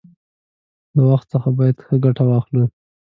[0.95, 2.63] له وخت څخه باید ښه گټه واخلو.